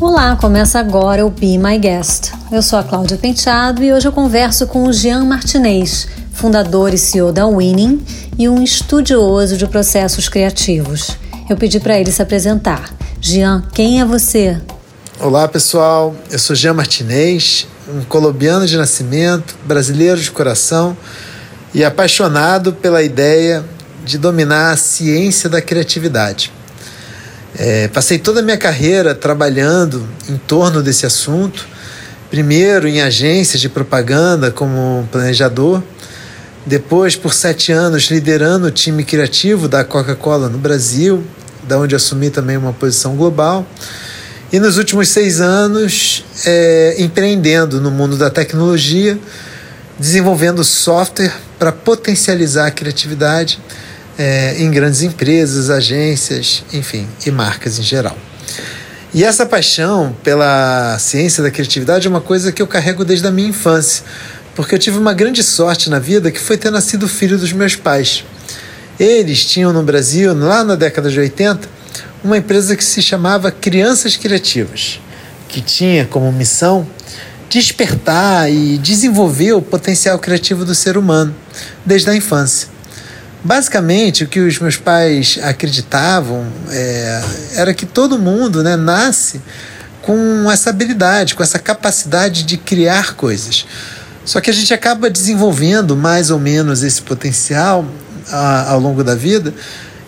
Olá, 0.00 0.34
começa 0.34 0.80
agora 0.80 1.26
o 1.26 1.30
Be 1.30 1.58
My 1.58 1.76
Guest. 1.76 2.32
Eu 2.50 2.62
sou 2.62 2.78
a 2.78 2.82
Cláudia 2.82 3.18
Penteado 3.18 3.84
e 3.84 3.92
hoje 3.92 4.08
eu 4.08 4.12
converso 4.12 4.66
com 4.66 4.84
o 4.84 4.92
Jean 4.94 5.26
Martinez, 5.26 6.08
fundador 6.32 6.94
e 6.94 6.96
CEO 6.96 7.30
da 7.30 7.46
Winning 7.46 8.02
e 8.38 8.48
um 8.48 8.62
estudioso 8.62 9.58
de 9.58 9.66
processos 9.66 10.26
criativos. 10.26 11.18
Eu 11.50 11.56
pedi 11.58 11.78
para 11.78 12.00
ele 12.00 12.10
se 12.10 12.22
apresentar. 12.22 12.94
Jean, 13.20 13.62
quem 13.74 14.00
é 14.00 14.04
você? 14.06 14.58
Olá 15.20 15.46
pessoal, 15.46 16.16
eu 16.30 16.38
sou 16.38 16.56
Jean 16.56 16.72
Martinez, 16.72 17.66
um 17.86 18.02
colombiano 18.02 18.66
de 18.66 18.78
nascimento, 18.78 19.54
brasileiro 19.66 20.18
de 20.18 20.30
coração 20.30 20.96
e 21.74 21.84
apaixonado 21.84 22.72
pela 22.72 23.02
ideia 23.02 23.62
de 24.02 24.16
dominar 24.16 24.72
a 24.72 24.76
ciência 24.78 25.46
da 25.46 25.60
criatividade. 25.60 26.50
É, 27.58 27.88
passei 27.88 28.18
toda 28.18 28.40
a 28.40 28.42
minha 28.42 28.56
carreira 28.56 29.14
trabalhando 29.14 30.06
em 30.28 30.36
torno 30.36 30.82
desse 30.82 31.04
assunto, 31.04 31.66
primeiro 32.30 32.86
em 32.86 33.00
agências 33.00 33.60
de 33.60 33.68
propaganda 33.68 34.50
como 34.50 35.08
planejador, 35.10 35.82
depois 36.64 37.16
por 37.16 37.34
sete 37.34 37.72
anos 37.72 38.04
liderando 38.04 38.68
o 38.68 38.70
time 38.70 39.02
criativo 39.02 39.66
da 39.66 39.82
Coca-Cola 39.82 40.48
no 40.48 40.58
Brasil, 40.58 41.24
da 41.66 41.78
onde 41.78 41.94
assumi 41.94 42.30
também 42.30 42.56
uma 42.56 42.72
posição 42.72 43.16
global, 43.16 43.66
e 44.52 44.60
nos 44.60 44.78
últimos 44.78 45.08
seis 45.08 45.40
anos 45.40 46.24
é, 46.46 46.96
empreendendo 46.98 47.80
no 47.80 47.90
mundo 47.90 48.16
da 48.16 48.30
tecnologia, 48.30 49.18
desenvolvendo 49.98 50.64
software 50.64 51.32
para 51.58 51.72
potencializar 51.72 52.66
a 52.66 52.70
criatividade 52.70 53.60
é, 54.20 54.56
em 54.58 54.70
grandes 54.70 55.00
empresas, 55.00 55.70
agências, 55.70 56.62
enfim, 56.74 57.08
e 57.24 57.30
marcas 57.30 57.78
em 57.78 57.82
geral. 57.82 58.14
E 59.14 59.24
essa 59.24 59.46
paixão 59.46 60.14
pela 60.22 60.98
ciência 60.98 61.42
da 61.42 61.50
criatividade 61.50 62.06
é 62.06 62.10
uma 62.10 62.20
coisa 62.20 62.52
que 62.52 62.60
eu 62.60 62.66
carrego 62.66 63.02
desde 63.02 63.26
a 63.26 63.30
minha 63.30 63.48
infância, 63.48 64.04
porque 64.54 64.74
eu 64.74 64.78
tive 64.78 64.98
uma 64.98 65.14
grande 65.14 65.42
sorte 65.42 65.88
na 65.88 65.98
vida 65.98 66.30
que 66.30 66.38
foi 66.38 66.58
ter 66.58 66.70
nascido 66.70 67.08
filho 67.08 67.38
dos 67.38 67.50
meus 67.54 67.76
pais. 67.76 68.22
Eles 68.98 69.46
tinham 69.46 69.72
no 69.72 69.82
Brasil, 69.82 70.34
lá 70.34 70.62
na 70.62 70.74
década 70.74 71.08
de 71.08 71.18
80, 71.18 71.66
uma 72.22 72.36
empresa 72.36 72.76
que 72.76 72.84
se 72.84 73.00
chamava 73.00 73.50
Crianças 73.50 74.18
Criativas, 74.18 75.00
que 75.48 75.62
tinha 75.62 76.04
como 76.04 76.30
missão 76.30 76.86
despertar 77.48 78.52
e 78.52 78.76
desenvolver 78.76 79.54
o 79.54 79.62
potencial 79.62 80.18
criativo 80.18 80.62
do 80.62 80.74
ser 80.74 80.98
humano 80.98 81.34
desde 81.86 82.10
a 82.10 82.14
infância. 82.14 82.68
Basicamente, 83.42 84.24
o 84.24 84.28
que 84.28 84.40
os 84.40 84.58
meus 84.58 84.76
pais 84.76 85.38
acreditavam 85.42 86.46
é, 86.70 87.22
era 87.54 87.72
que 87.72 87.86
todo 87.86 88.18
mundo 88.18 88.62
né, 88.62 88.76
nasce 88.76 89.40
com 90.02 90.50
essa 90.50 90.70
habilidade, 90.70 91.34
com 91.34 91.42
essa 91.42 91.58
capacidade 91.58 92.42
de 92.42 92.56
criar 92.58 93.14
coisas. 93.14 93.66
Só 94.24 94.40
que 94.40 94.50
a 94.50 94.52
gente 94.52 94.74
acaba 94.74 95.08
desenvolvendo 95.08 95.96
mais 95.96 96.30
ou 96.30 96.38
menos 96.38 96.82
esse 96.82 97.00
potencial 97.00 97.84
a, 98.30 98.72
ao 98.72 98.80
longo 98.80 99.02
da 99.02 99.14
vida 99.14 99.54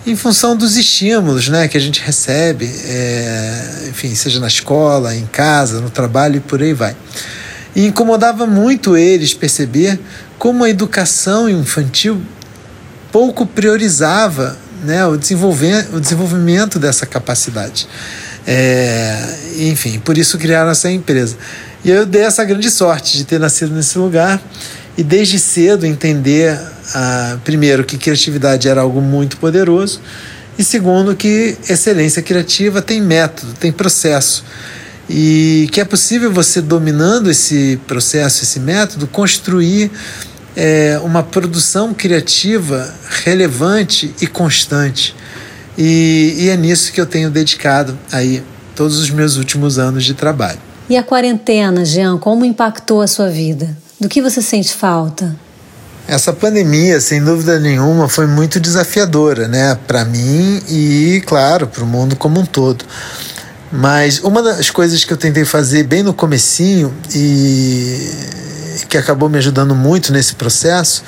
em 0.07 0.17
função 0.17 0.57
dos 0.57 0.77
estímulos 0.77 1.49
né, 1.49 1.69
que 1.69 1.77
a 1.77 1.81
gente 1.81 2.01
recebe, 2.01 2.67
é, 2.85 3.87
enfim, 3.89 4.15
seja 4.15 4.41
na 4.41 4.49
escola, 4.49 5.15
em 5.15 5.27
casa, 5.27 5.81
no 5.81 5.91
trabalho 5.91 6.37
e 6.37 6.41
por 6.41 6.61
aí 6.61 6.75
vai. 6.75 6.97
E 7.75 7.87
incomodava 7.87 8.47
muito 8.47 8.97
eles 8.97 9.33
perceber 9.33 9.99
como 10.39 10.65
a 10.65 10.71
educação 10.71 11.49
infantil 11.49 12.21
pouco 13.13 13.47
priorizava 13.47 14.57
né, 14.83 15.07
o, 15.07 15.17
desenvolver, 15.17 15.89
o 15.93 16.01
desenvolvimento 16.01 16.79
dessa 16.79 17.07
capacidade. 17.07 17.87
É, 18.47 19.37
enfim, 19.59 20.01
por 20.01 20.19
isso 20.19 20.37
criaram 20.39 20.71
essa 20.71 20.91
empresa. 20.91 21.37
E 21.85 21.91
eu 21.91 22.05
dei 22.05 22.23
essa 22.23 22.45
grande 22.45 22.71
sorte 22.71 23.17
de 23.17 23.25
ter 23.25 23.39
nascido 23.39 23.75
nesse 23.75 23.99
lugar 23.99 24.43
e 24.97 25.03
desde 25.03 25.39
cedo 25.39 25.87
entender, 25.87 26.59
ah, 26.95 27.37
primeiro, 27.45 27.85
que 27.85 27.97
criatividade 27.97 28.69
era 28.69 28.81
algo 28.81 29.01
muito 29.01 29.37
poderoso 29.37 30.01
e 30.59 30.65
segundo, 30.65 31.17
que 31.17 31.57
excelência 31.69 32.23
criativa 32.23 32.83
tem 32.83 33.01
método, 33.01 33.53
tem 33.55 33.73
processo 33.73 34.45
e 35.09 35.69
que 35.73 35.81
é 35.81 35.85
possível 35.85 36.31
você 36.31 36.61
dominando 36.61 37.31
esse 37.31 37.81
processo, 37.87 38.45
esse 38.45 38.61
método, 38.61 39.07
construir 39.07 39.91
é, 40.57 41.01
uma 41.03 41.23
produção 41.23 41.95
criativa 41.95 42.93
relevante 43.25 44.15
e 44.21 44.27
constante. 44.27 45.15
E, 45.77 46.35
e 46.39 46.49
é 46.51 46.57
nisso 46.57 46.93
que 46.93 47.01
eu 47.01 47.07
tenho 47.07 47.31
dedicado 47.31 47.99
aí 48.11 48.43
todos 48.75 48.99
os 48.99 49.11
meus 49.11 49.37
últimos 49.37 49.79
anos 49.79 50.05
de 50.05 50.15
trabalho. 50.15 50.59
E 50.89 50.97
a 50.97 51.03
quarentena, 51.03 51.85
Jean, 51.85 52.19
como 52.19 52.45
impactou 52.45 53.01
a 53.01 53.07
sua 53.07 53.29
vida? 53.29 53.77
Do 54.01 54.09
que 54.09 54.21
você 54.21 54.43
sente 54.43 54.75
falta? 54.75 55.35
Essa 56.07 56.33
pandemia, 56.33 57.01
sem 57.01 57.23
dúvida 57.23 57.59
nenhuma, 57.61 58.09
foi 58.09 58.27
muito 58.27 58.59
desafiadora, 58.59 59.47
né, 59.47 59.79
para 59.87 60.05
mim 60.05 60.61
e, 60.69 61.23
claro, 61.25 61.69
para 61.69 61.85
o 61.85 61.87
mundo 61.87 62.17
como 62.17 62.41
um 62.41 62.45
todo. 62.45 62.85
Mas 63.71 64.19
uma 64.19 64.43
das 64.43 64.69
coisas 64.69 65.05
que 65.05 65.13
eu 65.13 65.17
tentei 65.17 65.45
fazer 65.45 65.85
bem 65.85 66.03
no 66.03 66.13
comecinho 66.13 66.93
e 67.15 68.11
que 68.93 68.99
acabou 68.99 69.27
me 69.27 69.39
ajudando 69.39 69.75
muito 69.75 70.13
nesse 70.13 70.35
processo 70.35 71.03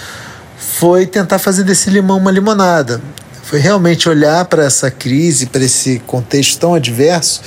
foi 0.56 1.04
tentar 1.04 1.38
fazer 1.38 1.64
desse 1.64 1.90
limão 1.90 2.16
uma 2.16 2.30
limonada. 2.30 2.98
Foi 3.42 3.58
realmente 3.58 4.08
olhar 4.08 4.46
para 4.46 4.64
essa 4.64 4.90
crise, 4.90 5.44
para 5.44 5.62
esse 5.62 5.98
contexto 6.06 6.58
tão 6.58 6.72
adverso 6.72 7.42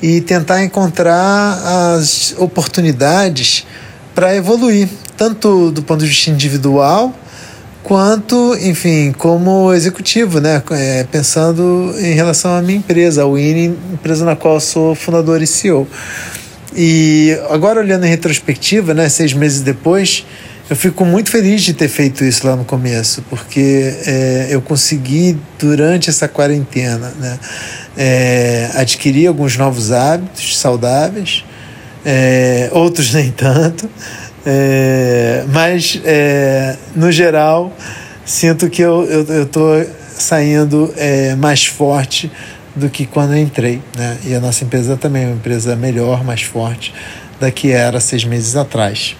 e 0.00 0.20
tentar 0.20 0.62
encontrar 0.62 1.96
as 1.96 2.36
oportunidades 2.38 3.66
para 4.14 4.36
evoluir, 4.36 4.88
tanto 5.16 5.72
do 5.72 5.82
ponto 5.82 5.98
de 5.98 6.06
vista 6.06 6.30
individual 6.30 7.12
quanto, 7.82 8.56
enfim, 8.60 9.10
como 9.10 9.74
executivo, 9.74 10.40
né? 10.40 10.62
É, 10.70 11.04
pensando 11.10 11.92
em 11.98 12.14
relação 12.14 12.54
à 12.54 12.62
minha 12.62 12.78
empresa, 12.78 13.24
a 13.24 13.26
Winning, 13.26 13.76
empresa 13.92 14.24
na 14.24 14.36
qual 14.36 14.60
sou 14.60 14.94
fundador 14.94 15.42
e 15.42 15.48
CEO. 15.48 15.88
E 16.74 17.38
agora 17.50 17.80
olhando 17.80 18.04
em 18.04 18.08
retrospectiva, 18.08 18.92
né, 18.94 19.08
seis 19.08 19.32
meses 19.32 19.60
depois, 19.60 20.26
eu 20.68 20.74
fico 20.74 21.04
muito 21.04 21.30
feliz 21.30 21.62
de 21.62 21.74
ter 21.74 21.88
feito 21.88 22.24
isso 22.24 22.46
lá 22.46 22.56
no 22.56 22.64
começo, 22.64 23.22
porque 23.30 23.94
é, 24.06 24.48
eu 24.50 24.60
consegui 24.60 25.38
durante 25.58 26.10
essa 26.10 26.26
quarentena, 26.26 27.12
né, 27.20 27.38
é, 27.96 28.70
adquirir 28.74 29.26
alguns 29.26 29.56
novos 29.56 29.92
hábitos 29.92 30.58
saudáveis, 30.58 31.44
é, 32.04 32.68
outros 32.72 33.12
nem 33.14 33.30
tanto, 33.30 33.88
é, 34.44 35.44
mas 35.48 36.00
é, 36.04 36.76
no 36.96 37.12
geral 37.12 37.74
sinto 38.24 38.68
que 38.70 38.82
eu 38.82 39.06
estou 39.42 39.84
saindo 40.16 40.92
é, 40.96 41.34
mais 41.34 41.66
forte 41.66 42.30
do 42.74 42.88
que 42.88 43.06
quando 43.06 43.34
eu 43.34 43.38
entrei. 43.38 43.80
Né? 43.96 44.18
E 44.24 44.34
a 44.34 44.40
nossa 44.40 44.64
empresa 44.64 44.96
também 44.96 45.24
é 45.24 45.26
uma 45.26 45.36
empresa 45.36 45.76
melhor, 45.76 46.24
mais 46.24 46.42
forte 46.42 46.92
da 47.40 47.50
que 47.50 47.70
era 47.70 48.00
seis 48.00 48.24
meses 48.24 48.56
atrás. 48.56 49.16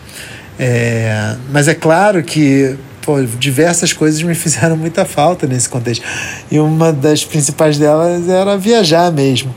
É, 0.58 1.36
mas 1.50 1.66
é 1.66 1.74
claro 1.74 2.22
que 2.22 2.76
pô, 3.02 3.20
diversas 3.22 3.92
coisas 3.92 4.22
me 4.22 4.34
fizeram 4.36 4.76
muita 4.76 5.04
falta 5.04 5.46
nesse 5.46 5.68
contexto. 5.68 6.04
E 6.50 6.58
uma 6.58 6.92
das 6.92 7.24
principais 7.24 7.78
delas 7.78 8.28
era 8.28 8.56
viajar 8.56 9.10
mesmo. 9.12 9.54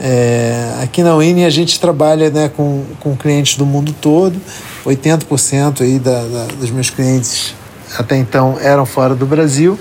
É, 0.00 0.80
aqui 0.82 1.02
na 1.02 1.16
Winnie 1.16 1.44
a 1.44 1.50
gente 1.50 1.78
trabalha 1.78 2.28
né, 2.28 2.50
com, 2.54 2.84
com 3.00 3.16
clientes 3.16 3.56
do 3.56 3.64
mundo 3.64 3.94
todo, 4.00 4.36
80% 4.84 5.82
aí 5.82 6.00
da, 6.00 6.24
da, 6.24 6.46
dos 6.58 6.70
meus 6.70 6.90
clientes 6.90 7.54
até 7.96 8.16
então 8.16 8.58
eram 8.60 8.84
fora 8.84 9.14
do 9.14 9.24
Brasil. 9.24 9.78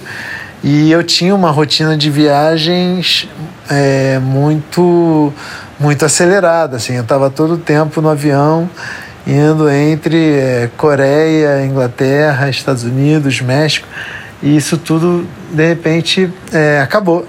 E 0.63 0.89
eu 0.89 1.03
tinha 1.03 1.35
uma 1.35 1.51
rotina 1.51 1.97
de 1.97 2.09
viagens 2.09 3.27
é, 3.69 4.17
muito 4.19 5.33
muito 5.79 6.05
acelerada. 6.05 6.77
Assim. 6.77 6.95
Eu 6.95 7.03
estava 7.03 7.29
todo 7.29 7.55
o 7.55 7.57
tempo 7.57 8.01
no 8.01 8.09
avião, 8.09 8.69
indo 9.27 9.69
entre 9.69 10.15
é, 10.15 10.69
Coreia, 10.77 11.65
Inglaterra, 11.65 12.49
Estados 12.49 12.83
Unidos, 12.83 13.41
México. 13.41 13.87
E 14.41 14.55
isso 14.55 14.77
tudo, 14.77 15.27
de 15.51 15.67
repente, 15.67 16.31
é, 16.51 16.79
acabou. 16.81 17.25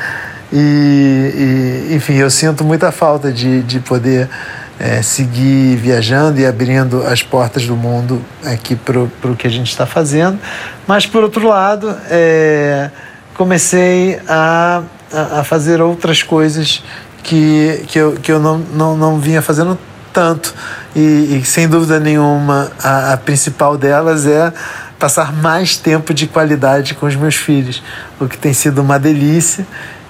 e, 0.52 1.86
e, 1.90 1.94
enfim, 1.94 2.14
eu 2.14 2.30
sinto 2.30 2.64
muita 2.64 2.90
falta 2.90 3.30
de, 3.30 3.62
de 3.62 3.80
poder 3.80 4.28
é, 4.78 5.02
seguir 5.02 5.76
viajando 5.76 6.40
e 6.40 6.46
abrindo 6.46 7.02
as 7.02 7.22
portas 7.22 7.66
do 7.66 7.74
mundo 7.74 8.24
aqui 8.44 8.76
para 8.76 9.00
o 9.00 9.36
que 9.36 9.46
a 9.46 9.50
gente 9.50 9.68
está 9.70 9.86
fazendo. 9.86 10.38
Mas, 10.86 11.06
por 11.06 11.22
outro 11.22 11.48
lado, 11.48 11.94
é, 12.08 12.90
comecei 13.34 14.20
a, 14.28 14.82
a, 15.12 15.44
fazer 15.44 15.80
outras 15.80 16.22
coisas 16.22 16.82
que, 17.22 17.84
que 17.88 17.98
eu, 17.98 18.12
que 18.14 18.30
eu 18.30 18.38
não, 18.38 18.58
não, 18.58 18.96
não 18.96 19.18
vinha 19.18 19.42
fazendo 19.42 19.78
tanto. 20.12 20.54
E, 20.94 21.38
e 21.40 21.44
sem 21.44 21.68
dúvida 21.68 21.98
nenhuma, 21.98 22.70
a, 22.82 23.14
a 23.14 23.16
principal 23.16 23.76
delas 23.76 24.26
é 24.26 24.52
passar 24.98 25.32
mais 25.32 25.76
tempo 25.76 26.12
de 26.12 26.26
qualidade 26.26 26.94
com 26.94 27.06
os 27.06 27.14
meus 27.14 27.36
filhos, 27.36 27.82
o 28.18 28.26
que 28.26 28.36
tem 28.36 28.52
sido 28.52 28.80
uma 28.80 28.98
delícia 28.98 29.66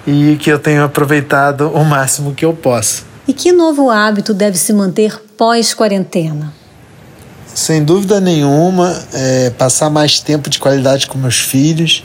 e 0.07 0.37
que 0.39 0.51
eu 0.51 0.57
tenho 0.57 0.83
aproveitado 0.83 1.71
o 1.71 1.83
máximo 1.83 2.33
que 2.33 2.43
eu 2.43 2.53
posso. 2.53 3.08
E 3.29 3.33
que 3.33 3.51
novo 3.51 3.91
hábito 3.91 4.33
deve 4.33 4.57
se 4.57 4.73
manter 4.73 5.21
pós-quarentena? 5.37 6.51
Sem 7.53 7.83
dúvida 7.83 8.19
nenhuma, 8.19 8.99
é, 9.13 9.51
passar 9.51 9.87
mais 9.91 10.19
tempo 10.19 10.49
de 10.49 10.57
qualidade 10.57 11.05
com 11.05 11.15
meus 11.15 11.39
filhos 11.39 12.03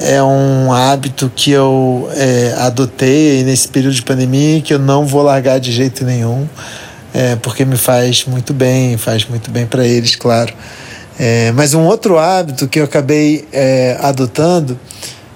é 0.00 0.20
um 0.20 0.72
hábito 0.72 1.30
que 1.36 1.52
eu 1.52 2.10
é, 2.14 2.52
adotei 2.58 3.44
nesse 3.44 3.68
período 3.68 3.94
de 3.94 4.02
pandemia 4.02 4.60
que 4.60 4.74
eu 4.74 4.80
não 4.80 5.06
vou 5.06 5.22
largar 5.22 5.60
de 5.60 5.70
jeito 5.70 6.04
nenhum, 6.04 6.48
é, 7.14 7.36
porque 7.36 7.64
me 7.64 7.76
faz 7.76 8.24
muito 8.24 8.52
bem, 8.52 8.96
faz 8.96 9.24
muito 9.28 9.52
bem 9.52 9.66
para 9.66 9.86
eles, 9.86 10.16
claro. 10.16 10.52
É, 11.16 11.52
mas 11.52 11.74
um 11.74 11.84
outro 11.84 12.18
hábito 12.18 12.66
que 12.66 12.80
eu 12.80 12.84
acabei 12.86 13.46
é, 13.52 13.96
adotando 14.00 14.76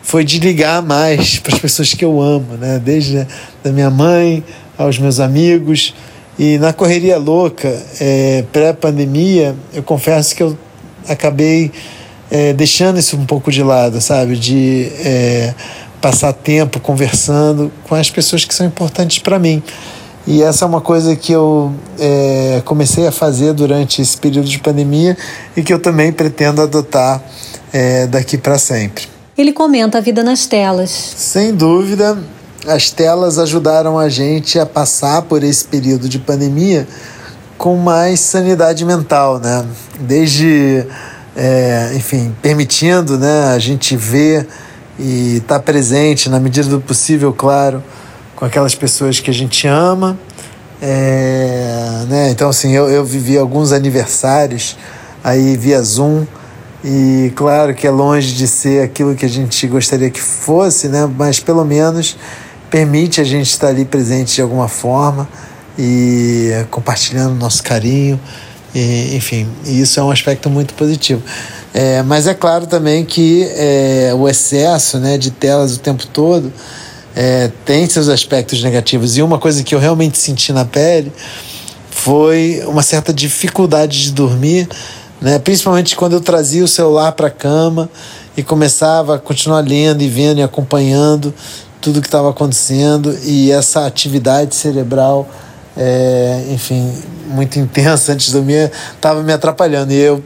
foi 0.03 0.25
de 0.25 0.41
ligar 0.41 0.83
mais 0.83 1.39
para 1.41 1.55
as 1.55 1.61
pessoas 1.61 1.95
que 1.95 2.05
eu 2.05 2.21
amo, 2.21 2.57
né? 2.57 2.81
desde 2.85 3.25
da 3.63 3.71
minha 3.71 3.91
mãe 3.91 4.43
aos 4.77 4.99
meus 4.99 5.21
amigos. 5.21 5.95
E 6.39 6.59
na 6.59 6.73
correria 6.73 7.17
louca, 7.17 7.69
é, 8.01 8.45
pré-pandemia, 8.53 9.55
eu 9.73 9.83
confesso 9.83 10.35
que 10.35 10.43
eu 10.43 10.57
acabei 11.09 11.71
é, 12.31 12.53
deixando 12.53 12.99
isso 12.99 13.17
um 13.17 13.25
pouco 13.25 13.51
de 13.53 13.63
lado, 13.63 14.01
sabe? 14.01 14.37
De 14.37 14.91
é, 14.99 15.55
passar 16.01 16.33
tempo 16.33 16.81
conversando 16.81 17.71
com 17.89 17.95
as 17.95 18.11
pessoas 18.11 18.45
que 18.45 18.55
são 18.55 18.67
importantes 18.67 19.21
para 19.21 19.39
mim. 19.39 19.63
E 20.27 20.43
essa 20.43 20.65
é 20.65 20.69
uma 20.69 20.81
coisa 20.81 21.15
que 21.15 21.33
eu 21.33 21.73
é, 21.99 22.63
comecei 22.65 23.07
a 23.07 23.13
fazer 23.13 23.53
durante 23.53 24.01
esse 24.01 24.17
período 24.17 24.49
de 24.49 24.59
pandemia 24.59 25.17
e 25.57 25.63
que 25.63 25.73
eu 25.73 25.79
também 25.79 26.11
pretendo 26.11 26.63
adotar 26.63 27.23
é, 27.73 28.07
daqui 28.07 28.39
para 28.39 28.59
sempre. 28.59 29.05
Ele 29.37 29.53
comenta 29.53 29.99
a 29.99 30.01
vida 30.01 30.25
nas 30.25 30.47
telas. 30.47 30.91
Sem 30.91 31.55
dúvida, 31.55 32.17
as 32.67 32.91
telas 32.91 33.39
ajudaram 33.39 33.99
a 33.99 34.09
gente 34.09 34.59
a 34.59 34.67
passar 34.67 35.23
por 35.23 35.43
esse 35.43 35.65
período 35.65 36.09
de 36.09 36.19
pandemia 36.19 36.87
com 37.57 37.77
mais 37.77 38.21
sanidade 38.21 38.85
mental, 38.85 39.39
né? 39.39 39.65
Desde, 40.01 40.85
é, 41.37 41.93
enfim, 41.95 42.35
permitindo 42.43 43.19
né, 43.19 43.55
a 43.55 43.59
gente 43.59 43.97
ver 43.97 44.47
e 44.99 45.37
estar 45.37 45.59
tá 45.59 45.61
presente 45.61 46.29
na 46.29 46.41
medida 46.41 46.69
do 46.69 46.81
possível, 46.81 47.33
claro, 47.33 47.83
com 48.37 48.45
aquelas 48.45 48.75
pessoas 48.75 49.21
que 49.21 49.31
a 49.31 49.35
gente 49.35 49.67
ama. 49.67 50.19
É, 50.83 52.05
né? 52.09 52.31
Então, 52.31 52.49
assim, 52.49 52.73
eu, 52.73 52.89
eu 52.91 53.05
vivi 53.05 53.39
alguns 53.39 53.73
aniversários 53.73 54.77
aí 55.23 55.57
via 55.57 55.83
Zoom 55.83 56.27
e 56.85 57.33
claro 57.35 57.75
que 57.75 57.87
é 57.87 57.91
longe 57.91 58.35
de 58.35 58.47
ser 58.47 58.83
aquilo 58.83 59.15
que 59.15 59.25
a 59.25 59.29
gente 59.29 59.67
gostaria 59.67 60.11
que 60.11 60.21
fosse, 60.21 60.89
né? 60.89 61.11
Mas 61.17 61.41
pelo 61.41 61.65
menos 61.65 62.19
permite 62.75 63.21
a 63.21 63.25
gente 63.25 63.47
estar 63.47 63.69
ali 63.69 63.85
presente 63.85 64.35
de 64.35 64.43
alguma 64.43 64.67
forma 64.67 65.29
e 65.79 66.51
compartilhando 66.73 67.37
nosso 67.37 67.63
carinho, 67.63 68.19
e, 68.75 69.15
enfim, 69.15 69.47
isso 69.65 70.01
é 70.01 70.03
um 70.03 70.11
aspecto 70.11 70.51
muito 70.51 70.75
positivo. 70.75 71.23
É, 71.73 72.03
mas 72.03 72.27
é 72.27 72.35
claro 72.35 72.67
também 72.67 73.05
que 73.05 73.49
é, 73.53 74.13
o 74.19 74.29
excesso 74.29 74.99
né, 74.99 75.17
de 75.17 75.31
telas 75.31 75.77
o 75.77 75.79
tempo 75.79 76.05
todo 76.09 76.53
é, 77.15 77.49
tem 77.65 77.89
seus 77.89 78.09
aspectos 78.09 78.61
negativos. 78.61 79.17
E 79.17 79.23
uma 79.23 79.39
coisa 79.39 79.63
que 79.63 79.73
eu 79.73 79.79
realmente 79.79 80.19
senti 80.19 80.53
na 80.53 80.65
pele 80.65 81.13
foi 81.93 82.61
uma 82.67 82.83
certa 82.83 83.13
dificuldade 83.13 84.03
de 84.03 84.11
dormir, 84.11 84.69
né, 85.21 85.39
principalmente 85.39 85.95
quando 85.95 86.15
eu 86.15 86.21
trazia 86.21 86.65
o 86.65 86.69
celular 86.69 87.13
para 87.13 87.29
a 87.29 87.31
cama 87.31 87.89
e 88.37 88.43
começava 88.43 89.15
a 89.15 89.19
continuar 89.21 89.61
lendo 89.61 90.03
e 90.03 90.09
vendo 90.09 90.41
e 90.41 90.43
acompanhando 90.43 91.33
tudo 91.85 92.01
que 92.01 92.09
estava 92.09 92.31
acontecendo 92.31 93.15
e 93.25 93.53
essa 93.53 93.87
atividade 93.87 94.55
cerebral, 94.55 95.29
é, 95.77 96.43
enfim, 96.51 96.91
muito 97.29 97.59
intensa 97.59 98.13
antes 98.13 98.27
de 98.27 98.33
dormir, 98.33 98.73
estava 98.95 99.23
me 99.23 99.35
atrapalhando. 99.35 99.93
E 99.93 99.97
eu 99.97 100.25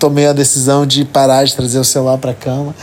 tomei 0.00 0.26
a 0.26 0.32
decisão 0.32 0.84
de 0.84 1.04
parar 1.04 1.44
de 1.44 1.54
trazer 1.54 1.78
o 1.78 1.84
celular 1.84 2.18
para 2.18 2.32
a 2.32 2.34
cama 2.34 2.74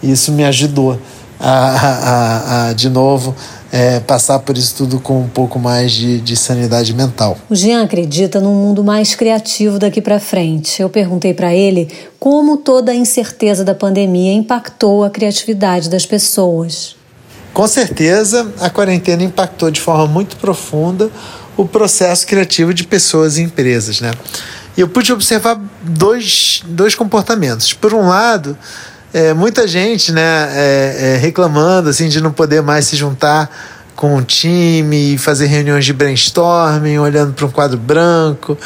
e 0.00 0.12
isso 0.12 0.30
me 0.30 0.44
ajudou 0.44 0.96
a, 1.40 1.50
a, 1.50 2.68
a 2.68 2.72
de 2.72 2.88
novo, 2.88 3.34
é, 3.72 3.98
passar 3.98 4.38
por 4.38 4.56
isso 4.56 4.76
tudo 4.76 5.00
com 5.00 5.20
um 5.20 5.28
pouco 5.28 5.58
mais 5.58 5.90
de, 5.90 6.20
de 6.20 6.36
sanidade 6.36 6.94
mental. 6.94 7.36
O 7.50 7.56
Jean 7.56 7.82
acredita 7.82 8.40
num 8.40 8.54
mundo 8.54 8.84
mais 8.84 9.16
criativo 9.16 9.76
daqui 9.76 10.00
para 10.00 10.20
frente. 10.20 10.80
Eu 10.80 10.88
perguntei 10.88 11.34
para 11.34 11.52
ele 11.52 11.88
como 12.20 12.58
toda 12.58 12.92
a 12.92 12.94
incerteza 12.94 13.64
da 13.64 13.74
pandemia 13.74 14.32
impactou 14.32 15.02
a 15.02 15.10
criatividade 15.10 15.90
das 15.90 16.06
pessoas. 16.06 17.01
Com 17.52 17.66
certeza, 17.66 18.50
a 18.60 18.70
quarentena 18.70 19.22
impactou 19.22 19.70
de 19.70 19.80
forma 19.80 20.06
muito 20.06 20.36
profunda 20.36 21.10
o 21.56 21.66
processo 21.66 22.26
criativo 22.26 22.72
de 22.72 22.84
pessoas 22.84 23.36
e 23.36 23.42
empresas, 23.42 24.00
né? 24.00 24.10
E 24.76 24.80
eu 24.80 24.88
pude 24.88 25.12
observar 25.12 25.60
dois, 25.82 26.62
dois 26.64 26.94
comportamentos. 26.94 27.74
Por 27.74 27.92
um 27.92 28.08
lado, 28.08 28.56
é, 29.12 29.34
muita 29.34 29.68
gente, 29.68 30.12
né, 30.12 30.48
é, 30.50 30.96
é, 31.14 31.16
reclamando 31.18 31.90
assim 31.90 32.08
de 32.08 32.22
não 32.22 32.32
poder 32.32 32.62
mais 32.62 32.86
se 32.86 32.96
juntar 32.96 33.50
com 33.94 34.16
um 34.16 34.22
time, 34.22 35.18
fazer 35.18 35.46
reuniões 35.46 35.84
de 35.84 35.92
brainstorming, 35.92 36.96
olhando 36.98 37.34
para 37.34 37.44
um 37.44 37.50
quadro 37.50 37.76
branco 37.76 38.56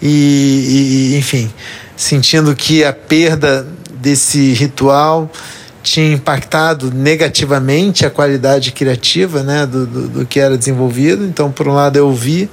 e, 0.00 1.10
e, 1.14 1.18
enfim, 1.18 1.52
sentindo 1.96 2.54
que 2.54 2.84
a 2.84 2.92
perda 2.92 3.66
desse 4.00 4.52
ritual 4.52 5.28
tinha 5.86 6.12
impactado 6.12 6.90
negativamente 6.92 8.04
a 8.04 8.10
qualidade 8.10 8.72
criativa 8.72 9.44
né, 9.44 9.64
do, 9.64 9.86
do, 9.86 10.08
do, 10.08 10.26
que 10.26 10.40
era 10.40 10.58
desenvolvido. 10.58 11.24
Então, 11.24 11.50
por 11.52 11.68
um 11.68 11.74
lado, 11.74 11.96
eu 11.96 12.08
ouvi 12.08 12.50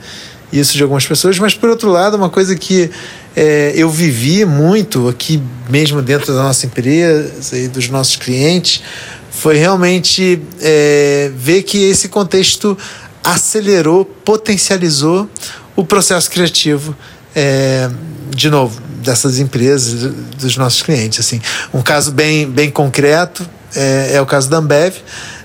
isso 0.51 0.77
de 0.77 0.83
algumas 0.83 1.03
pessoas, 1.03 1.39
mas 1.39 1.55
por 1.55 1.67
outro 1.67 1.89
lado, 1.89 2.15
uma 2.15 2.29
coisa 2.29 2.55
que 2.55 2.91
é, 3.35 3.73
eu 3.75 3.89
vivi 3.89 4.45
muito 4.45 5.09
aqui 5.09 5.41
mesmo 5.67 5.99
dentro 5.99 6.31
da 6.31 6.43
nossa 6.43 6.67
empresa 6.67 7.57
e 7.57 7.67
dos 7.67 7.89
nossos 7.89 8.17
clientes 8.17 8.83
foi 9.31 9.57
realmente 9.57 10.39
é, 10.61 11.31
ver 11.35 11.63
que 11.63 11.89
esse 11.89 12.09
contexto 12.09 12.77
acelerou, 13.23 14.05
potencializou 14.05 15.27
o 15.75 15.83
processo 15.83 16.29
criativo. 16.29 16.95
É, 17.35 17.89
de 18.29 18.47
novo, 18.51 18.79
dessas 19.03 19.39
empresas, 19.39 20.11
dos 20.39 20.57
nossos 20.57 20.81
clientes. 20.81 21.19
Assim. 21.19 21.41
Um 21.73 21.81
caso 21.81 22.11
bem, 22.11 22.49
bem 22.49 22.71
concreto 22.71 23.47
é, 23.75 24.11
é 24.13 24.21
o 24.21 24.25
caso 24.25 24.49
da 24.49 24.57
Ambev, 24.57 24.95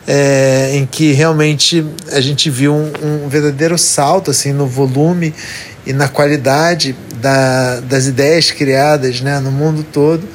é, 0.06 0.70
em 0.74 0.86
que 0.86 1.12
realmente 1.12 1.84
a 2.12 2.20
gente 2.20 2.48
viu 2.48 2.74
um, 2.74 2.92
um, 3.24 3.28
verdadeiro 3.28 3.76
salto 3.76 4.30
assim, 4.30 4.52
no 4.52 4.66
volume 4.66 5.34
e 5.86 5.92
na 5.92 6.08
qualidade 6.08 6.96
da, 7.20 7.80
das 7.80 8.06
ideias 8.06 8.50
criadas 8.50 9.20
né, 9.20 9.38
no 9.40 9.50
mundo 9.50 9.84
todo, 9.92 10.26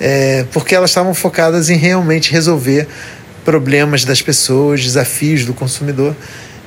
é, 0.00 0.44
porque 0.52 0.74
elas 0.74 0.90
estavam 0.90 1.14
focadas 1.14 1.70
em 1.70 1.76
realmente 1.76 2.30
resolver 2.30 2.86
problemas 3.44 4.04
das 4.04 4.20
pessoas, 4.20 4.82
desafios 4.82 5.44
do 5.44 5.54
consumidor. 5.54 6.14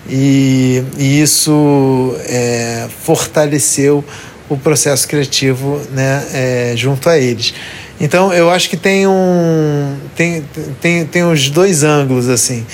E, 0.09 0.83
e 0.97 1.21
isso 1.21 2.15
é, 2.25 2.87
fortaleceu 3.03 4.03
o 4.49 4.57
processo 4.57 5.07
criativo 5.07 5.79
né, 5.91 6.25
é, 6.33 6.73
junto 6.75 7.07
a 7.07 7.17
eles. 7.17 7.53
Então 8.01 8.33
eu 8.33 8.49
acho 8.49 8.69
que 8.69 8.77
tem 8.77 9.05
um 9.07 9.95
tem, 10.15 10.43
tem, 10.81 11.05
tem 11.05 11.23
os 11.23 11.49
dois 11.49 11.83
ângulos 11.83 12.27
assim. 12.27 12.65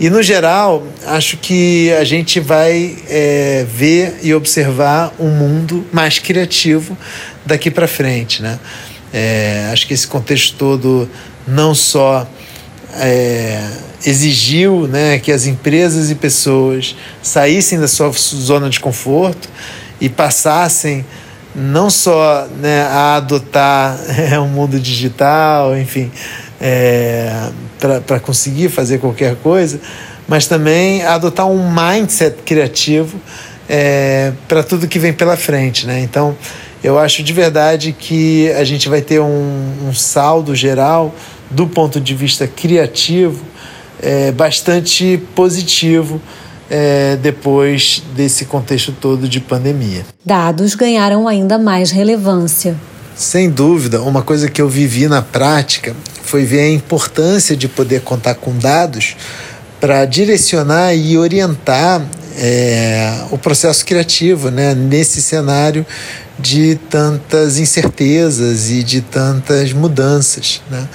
E 0.00 0.08
no 0.08 0.22
geral, 0.22 0.86
acho 1.04 1.36
que 1.38 1.92
a 1.94 2.04
gente 2.04 2.38
vai 2.38 2.96
é, 3.08 3.66
ver 3.68 4.20
e 4.22 4.32
observar 4.32 5.12
um 5.18 5.28
mundo 5.28 5.84
mais 5.92 6.20
criativo 6.20 6.96
daqui 7.44 7.68
para 7.68 7.88
frente. 7.88 8.40
Né? 8.40 8.60
É, 9.12 9.68
acho 9.72 9.88
que 9.88 9.94
esse 9.94 10.06
contexto 10.06 10.56
todo 10.56 11.10
não 11.44 11.74
só 11.74 12.28
é, 12.94 13.68
exigiu 14.06 14.86
né, 14.86 15.18
que 15.18 15.32
as 15.32 15.46
empresas 15.46 16.12
e 16.12 16.14
pessoas 16.14 16.94
saíssem 17.20 17.80
da 17.80 17.88
sua 17.88 18.10
zona 18.12 18.70
de 18.70 18.78
conforto, 18.78 19.48
e 20.00 20.08
passassem 20.08 21.04
não 21.54 21.90
só 21.90 22.46
né, 22.60 22.82
a 22.82 23.16
adotar 23.16 23.98
é, 24.32 24.38
um 24.38 24.48
mundo 24.48 24.78
digital, 24.78 25.76
enfim, 25.76 26.10
é, 26.60 27.50
para 28.06 28.20
conseguir 28.20 28.68
fazer 28.68 28.98
qualquer 28.98 29.36
coisa, 29.36 29.80
mas 30.26 30.46
também 30.46 31.02
a 31.02 31.14
adotar 31.14 31.46
um 31.46 31.70
mindset 31.72 32.36
criativo 32.44 33.18
é, 33.68 34.32
para 34.46 34.62
tudo 34.62 34.86
que 34.86 34.98
vem 34.98 35.12
pela 35.12 35.36
frente. 35.36 35.86
Né? 35.86 36.00
Então, 36.00 36.36
eu 36.82 36.98
acho 36.98 37.22
de 37.22 37.32
verdade 37.32 37.92
que 37.92 38.50
a 38.52 38.64
gente 38.64 38.88
vai 38.88 39.00
ter 39.00 39.20
um, 39.20 39.88
um 39.88 39.92
saldo 39.92 40.54
geral 40.54 41.14
do 41.50 41.66
ponto 41.66 42.00
de 42.00 42.14
vista 42.14 42.46
criativo 42.46 43.44
é, 44.00 44.30
bastante 44.30 45.20
positivo 45.34 46.20
é, 46.70 47.16
depois 47.16 48.02
desse 48.14 48.44
contexto 48.44 48.92
todo 48.92 49.28
de 49.28 49.40
pandemia. 49.40 50.04
Dados 50.24 50.74
ganharam 50.74 51.26
ainda 51.26 51.58
mais 51.58 51.90
relevância. 51.90 52.76
Sem 53.16 53.50
dúvida, 53.50 54.00
uma 54.02 54.22
coisa 54.22 54.48
que 54.48 54.62
eu 54.62 54.68
vivi 54.68 55.08
na 55.08 55.22
prática 55.22 55.94
foi 56.22 56.44
ver 56.44 56.60
a 56.60 56.70
importância 56.70 57.56
de 57.56 57.66
poder 57.66 58.02
contar 58.02 58.34
com 58.34 58.56
dados 58.56 59.16
para 59.80 60.04
direcionar 60.04 60.94
e 60.94 61.16
orientar 61.16 62.02
é, 62.36 63.24
o 63.30 63.38
processo 63.38 63.84
criativo 63.84 64.50
né, 64.50 64.74
nesse 64.74 65.20
cenário 65.20 65.84
de 66.38 66.78
tantas 66.88 67.58
incertezas 67.58 68.70
e 68.70 68.82
de 68.82 69.00
tantas 69.00 69.72
mudanças. 69.72 70.62
Né? 70.70 70.88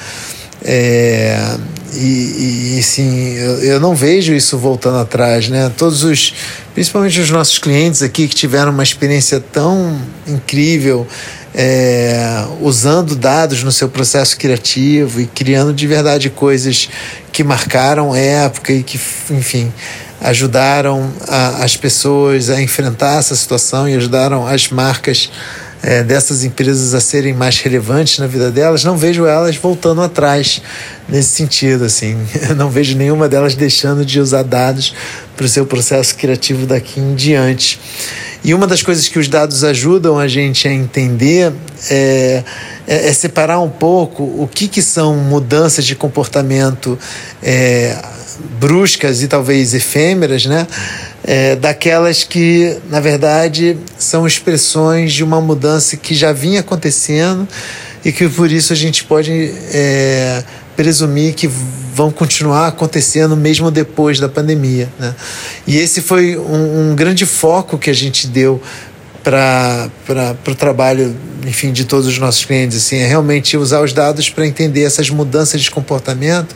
É, 0.63 1.57
e, 1.95 2.77
e 2.79 2.83
sim, 2.83 3.33
eu, 3.35 3.63
eu, 3.63 3.79
não 3.79 3.95
vejo 3.95 4.33
isso 4.33 4.57
voltando 4.57 4.97
atrás, 4.97 5.49
né? 5.49 5.71
Todos 5.77 6.03
os, 6.03 6.33
principalmente 6.73 7.19
os 7.19 7.29
nossos 7.29 7.57
clientes 7.57 8.01
aqui 8.01 8.27
que 8.27 8.35
tiveram 8.35 8.71
uma 8.71 8.83
experiência 8.83 9.39
tão 9.39 9.99
incrível 10.27 11.07
é, 11.55 12.45
usando 12.61 13.15
dados 13.15 13.63
no 13.63 13.71
seu 13.71 13.87
processo 13.87 14.37
criativo 14.37 15.21
e 15.21 15.27
criando 15.27 15.73
de 15.73 15.85
verdade 15.85 16.29
coisas 16.29 16.89
que 17.31 17.43
marcaram 17.43 18.15
época 18.15 18.73
e 18.73 18.81
que, 18.83 18.99
enfim, 19.29 19.71
ajudaram 20.19 21.11
a, 21.27 21.63
as 21.63 21.77
pessoas 21.77 22.49
a 22.49 22.61
enfrentar 22.61 23.19
essa 23.19 23.35
situação 23.35 23.87
e 23.87 23.95
ajudaram 23.95 24.47
as 24.47 24.69
marcas 24.69 25.29
é, 25.83 26.01
dessas 26.01 26.45
empresas 26.45 26.93
a 26.93 27.01
serem 27.01 27.33
mais 27.33 27.59
relevantes 27.59 28.17
na 28.17 28.25
vida 28.25 28.49
delas, 28.49 28.85
não 28.85 28.95
vejo 28.95 29.25
elas 29.25 29.57
voltando 29.57 30.01
atrás 30.01 30.61
nesse 31.09 31.29
sentido. 31.29 31.83
Assim, 31.83 32.17
não 32.55 32.69
vejo 32.69 32.97
nenhuma 32.97 33.27
delas 33.27 33.53
deixando 33.53 34.05
de 34.05 34.19
usar 34.19 34.43
dados 34.43 34.95
para 35.35 35.45
o 35.45 35.49
seu 35.49 35.65
processo 35.65 36.15
criativo 36.15 36.65
daqui 36.65 37.01
em 37.01 37.13
diante. 37.13 37.77
E 38.45 38.53
uma 38.53 38.65
das 38.65 38.81
coisas 38.81 39.07
que 39.07 39.19
os 39.19 39.27
dados 39.27 39.63
ajudam 39.63 40.17
a 40.17 40.27
gente 40.27 40.67
a 40.67 40.73
entender 40.73 41.53
é, 41.89 42.43
é, 42.87 43.07
é 43.07 43.13
separar 43.13 43.59
um 43.59 43.69
pouco 43.69 44.23
o 44.23 44.49
que, 44.51 44.67
que 44.67 44.81
são 44.81 45.15
mudanças 45.15 45.85
de 45.85 45.95
comportamento 45.95 46.97
é, 47.41 47.97
bruscas 48.59 49.21
e 49.21 49.27
talvez 49.27 49.73
efêmeras, 49.73 50.45
né? 50.45 50.67
É, 51.23 51.55
daquelas 51.55 52.23
que, 52.23 52.77
na 52.89 52.99
verdade, 52.99 53.77
são 53.97 54.27
expressões 54.27 55.13
de 55.13 55.23
uma 55.23 55.39
mudança 55.39 55.95
que 55.95 56.13
já 56.13 56.33
vinha 56.33 56.59
acontecendo 56.59 57.47
e 58.03 58.11
que 58.11 58.27
por 58.27 58.51
isso 58.51 58.73
a 58.73 58.75
gente 58.75 59.03
pode 59.05 59.53
é, 59.71 60.43
presumir 60.75 61.33
que 61.33 61.47
vão 61.47 62.11
continuar 62.11 62.67
acontecendo 62.67 63.37
mesmo 63.37 63.71
depois 63.71 64.19
da 64.19 64.27
pandemia. 64.27 64.89
Né? 64.99 65.15
E 65.65 65.77
esse 65.77 66.01
foi 66.01 66.37
um, 66.37 66.91
um 66.91 66.95
grande 66.95 67.25
foco 67.25 67.77
que 67.77 67.89
a 67.89 67.93
gente 67.93 68.27
deu 68.27 68.61
para 69.23 69.89
o 70.47 70.55
trabalho 70.55 71.15
enfim 71.45 71.71
de 71.71 71.85
todos 71.85 72.07
os 72.07 72.17
nossos 72.17 72.43
clientes 72.43 72.77
assim 72.77 72.97
é 72.97 73.07
realmente 73.07 73.55
usar 73.55 73.81
os 73.81 73.93
dados 73.93 74.29
para 74.29 74.45
entender 74.45 74.83
essas 74.83 75.09
mudanças 75.09 75.61
de 75.61 75.71
comportamento 75.71 76.53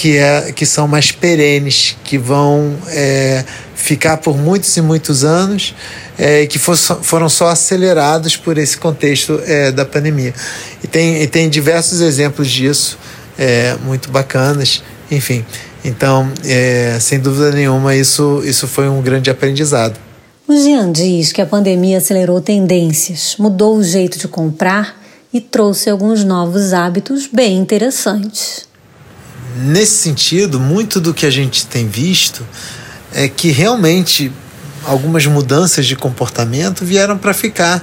que, 0.00 0.16
é, 0.16 0.50
que 0.52 0.64
são 0.64 0.88
mais 0.88 1.12
perenes, 1.12 1.94
que 2.02 2.16
vão 2.16 2.74
é, 2.88 3.44
ficar 3.74 4.16
por 4.16 4.34
muitos 4.34 4.74
e 4.78 4.80
muitos 4.80 5.24
anos 5.24 5.74
é, 6.16 6.46
que 6.46 6.58
for, 6.58 6.74
foram 6.74 7.28
só 7.28 7.48
acelerados 7.48 8.34
por 8.34 8.56
esse 8.56 8.78
contexto 8.78 9.38
é, 9.44 9.70
da 9.70 9.84
pandemia. 9.84 10.32
E 10.82 10.86
tem, 10.86 11.20
e 11.20 11.26
tem 11.26 11.50
diversos 11.50 12.00
exemplos 12.00 12.50
disso, 12.50 12.96
é, 13.38 13.76
muito 13.84 14.10
bacanas, 14.10 14.82
enfim. 15.10 15.44
Então, 15.84 16.32
é, 16.46 16.96
sem 16.98 17.20
dúvida 17.20 17.52
nenhuma, 17.52 17.94
isso, 17.94 18.40
isso 18.42 18.66
foi 18.66 18.88
um 18.88 19.02
grande 19.02 19.28
aprendizado. 19.28 20.00
O 20.48 20.56
Jean 20.56 20.90
diz 20.90 21.30
que 21.30 21.42
a 21.42 21.46
pandemia 21.46 21.98
acelerou 21.98 22.40
tendências, 22.40 23.36
mudou 23.38 23.76
o 23.76 23.84
jeito 23.84 24.18
de 24.18 24.28
comprar 24.28 24.98
e 25.30 25.42
trouxe 25.42 25.90
alguns 25.90 26.24
novos 26.24 26.72
hábitos 26.72 27.28
bem 27.30 27.58
interessantes 27.58 28.69
nesse 29.56 29.96
sentido, 29.96 30.58
muito 30.60 31.00
do 31.00 31.14
que 31.14 31.26
a 31.26 31.30
gente 31.30 31.66
tem 31.66 31.88
visto 31.88 32.46
é 33.12 33.28
que 33.28 33.50
realmente 33.50 34.32
algumas 34.84 35.26
mudanças 35.26 35.86
de 35.86 35.96
comportamento 35.96 36.84
vieram 36.84 37.18
para 37.18 37.34
ficar 37.34 37.82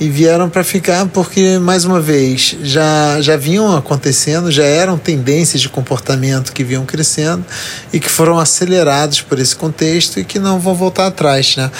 e 0.00 0.08
vieram 0.08 0.48
para 0.48 0.64
ficar 0.64 1.04
porque, 1.06 1.58
mais 1.58 1.84
uma 1.84 2.00
vez, 2.00 2.56
já, 2.62 3.20
já 3.20 3.36
vinham 3.36 3.76
acontecendo, 3.76 4.50
já 4.50 4.64
eram 4.64 4.96
tendências 4.96 5.60
de 5.60 5.68
comportamento 5.68 6.54
que 6.54 6.64
vinham 6.64 6.86
crescendo 6.86 7.44
e 7.92 8.00
que 8.00 8.08
foram 8.08 8.38
acelerados 8.38 9.20
por 9.20 9.38
esse 9.38 9.54
contexto 9.54 10.18
e 10.18 10.24
que 10.24 10.38
não 10.38 10.58
vão 10.58 10.74
voltar 10.74 11.06
atrás. 11.06 11.54
Né? 11.54 11.70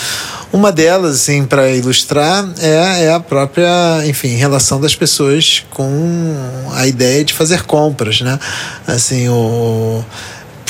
Uma 0.52 0.70
delas, 0.70 1.16
assim, 1.16 1.46
para 1.46 1.70
ilustrar, 1.70 2.46
é, 2.58 3.04
é 3.04 3.12
a 3.12 3.18
própria, 3.18 4.04
enfim, 4.04 4.36
relação 4.36 4.78
das 4.78 4.94
pessoas 4.94 5.64
com 5.70 6.68
a 6.74 6.86
ideia 6.86 7.24
de 7.24 7.32
fazer 7.32 7.62
compras. 7.62 8.20
Né? 8.20 8.38
Assim, 8.86 9.30
o 9.30 10.04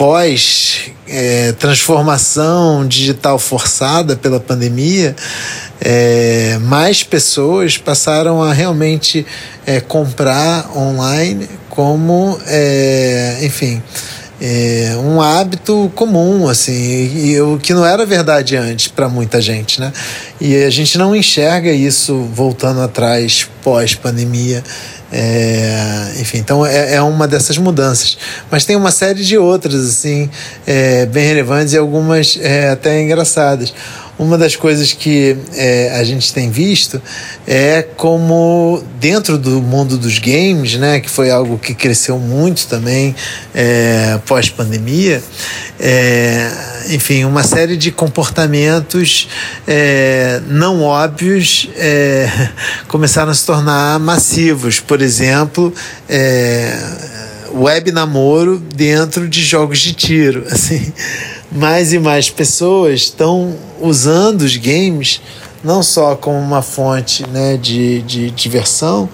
pós 0.00 0.92
é, 1.06 1.52
transformação 1.58 2.88
digital 2.88 3.38
forçada 3.38 4.16
pela 4.16 4.40
pandemia, 4.40 5.14
é, 5.78 6.56
mais 6.62 7.02
pessoas 7.02 7.76
passaram 7.76 8.42
a 8.42 8.50
realmente 8.50 9.26
é, 9.66 9.78
comprar 9.78 10.74
online 10.74 11.46
como, 11.68 12.40
é, 12.46 13.40
enfim, 13.42 13.82
é, 14.40 14.96
um 15.04 15.20
hábito 15.20 15.92
comum, 15.94 16.48
assim, 16.48 16.72
e, 16.72 17.38
o 17.38 17.58
que 17.58 17.74
não 17.74 17.84
era 17.84 18.06
verdade 18.06 18.56
antes 18.56 18.88
para 18.88 19.06
muita 19.06 19.38
gente, 19.38 19.78
né? 19.78 19.92
E 20.40 20.64
a 20.64 20.70
gente 20.70 20.96
não 20.96 21.14
enxerga 21.14 21.70
isso 21.70 22.26
voltando 22.32 22.80
atrás 22.80 23.46
pós-pandemia. 23.62 24.64
É, 25.12 26.12
enfim, 26.20 26.38
então 26.38 26.64
é, 26.64 26.94
é, 26.94 27.02
uma 27.02 27.26
dessas 27.26 27.58
mudanças. 27.58 28.16
Mas 28.50 28.64
tem 28.64 28.76
uma 28.76 28.90
série 28.90 29.24
de 29.24 29.36
outras, 29.36 29.74
assim, 29.74 30.30
é, 30.66 31.06
bem 31.06 31.26
relevantes 31.26 31.72
e 31.72 31.78
algumas 31.78 32.38
é, 32.40 32.70
até 32.70 33.00
engraçadas. 33.00 33.74
Uma 34.20 34.36
das 34.36 34.54
coisas 34.54 34.92
que 34.92 35.34
é, 35.54 35.98
a 35.98 36.04
gente 36.04 36.30
tem 36.34 36.50
visto 36.50 37.00
é 37.46 37.80
como 37.96 38.84
dentro 39.00 39.38
do 39.38 39.62
mundo 39.62 39.96
dos 39.96 40.18
games, 40.18 40.74
né, 40.74 41.00
que 41.00 41.08
foi 41.08 41.30
algo 41.30 41.56
que 41.56 41.72
cresceu 41.72 42.18
muito 42.18 42.66
também 42.66 43.16
é, 43.54 44.20
pós-pandemia, 44.26 45.22
é, 45.80 46.50
enfim, 46.90 47.24
uma 47.24 47.42
série 47.42 47.78
de 47.78 47.90
comportamentos 47.90 49.26
é, 49.66 50.42
não 50.48 50.82
óbvios 50.82 51.70
é, 51.76 52.28
começaram 52.88 53.30
a 53.30 53.34
se 53.34 53.46
tornar 53.46 53.98
massivos. 53.98 54.80
Por 54.80 55.00
exemplo, 55.00 55.72
é, 56.06 56.78
web 57.54 57.90
namoro 57.90 58.58
dentro 58.58 59.26
de 59.26 59.42
jogos 59.42 59.78
de 59.78 59.94
tiro, 59.94 60.44
assim 60.52 60.92
mais 61.50 61.92
e 61.92 61.98
mais 61.98 62.30
pessoas 62.30 63.00
estão 63.00 63.54
usando 63.80 64.42
os 64.42 64.56
games 64.56 65.20
não 65.62 65.82
só 65.82 66.16
como 66.16 66.38
uma 66.38 66.62
fonte 66.62 67.28
né, 67.28 67.56
de, 67.56 68.00
de 68.02 68.30
diversão, 68.30 69.08